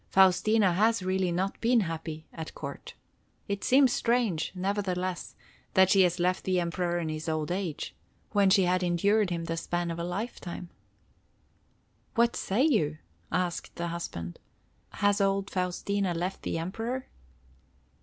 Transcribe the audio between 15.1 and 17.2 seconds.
old Faustina left the Emperor?"